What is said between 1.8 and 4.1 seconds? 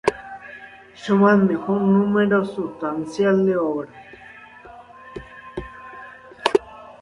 número sustancial de obras.